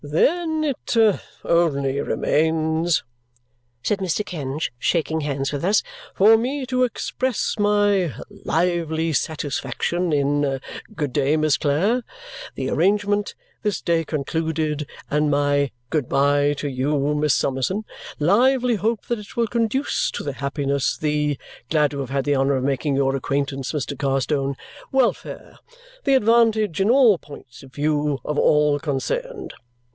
"Then 0.03 0.63
it 0.63 0.97
only 1.45 2.01
remains," 2.01 3.03
said 3.83 3.99
Mr. 3.99 4.25
Kenge, 4.25 4.71
shaking 4.79 5.21
hands 5.21 5.51
with 5.53 5.63
us, 5.63 5.83
"for 6.15 6.37
me 6.39 6.65
to 6.65 6.83
express 6.83 7.57
my 7.59 8.13
lively 8.27 9.13
satisfaction 9.13 10.11
in 10.11 10.59
(good 10.95 11.13
day, 11.13 11.37
Miss 11.37 11.55
Clare!) 11.55 12.01
the 12.55 12.67
arrangement 12.71 13.35
this 13.61 13.79
day 13.79 14.03
concluded 14.03 14.87
and 15.11 15.29
my 15.29 15.69
(GOOD 15.91 16.09
bye 16.09 16.53
to 16.53 16.67
you, 16.67 17.13
Miss 17.13 17.35
Summerson!) 17.35 17.85
lively 18.17 18.77
hope 18.77 19.05
that 19.05 19.19
it 19.19 19.37
will 19.37 19.45
conduce 19.45 20.09
to 20.13 20.23
the 20.23 20.33
happiness, 20.33 20.97
the 20.97 21.37
(glad 21.69 21.91
to 21.91 21.99
have 21.99 22.09
had 22.09 22.25
the 22.25 22.35
honour 22.35 22.55
of 22.55 22.63
making 22.63 22.95
your 22.95 23.15
acquaintance, 23.15 23.71
Mr. 23.71 23.95
Carstone!) 23.95 24.55
welfare, 24.91 25.59
the 26.05 26.15
advantage 26.15 26.81
in 26.81 26.89
all 26.89 27.19
points 27.19 27.61
of 27.61 27.71
view, 27.75 28.17
of 28.25 28.39
all 28.39 28.79
concerned! 28.79 29.53